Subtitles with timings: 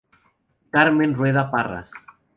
[0.71, 1.91] Carmen Rueda Parras.